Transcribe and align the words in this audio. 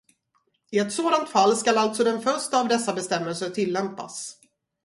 I 0.71 0.79
ett 0.79 0.93
sådant 0.93 1.29
fall 1.29 1.55
ska 1.55 1.71
alltså 1.79 2.03
den 2.03 2.21
första 2.21 2.59
av 2.61 2.67
dessa 2.67 2.93
bestämmelser 2.93 3.49
tillämpas. 3.49 4.35